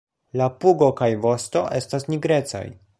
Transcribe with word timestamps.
La 0.41 0.47
pugo 0.63 0.87
kaj 1.01 1.09
vosto 1.27 1.63
estas 1.81 2.11
nigrecaj. 2.13 2.67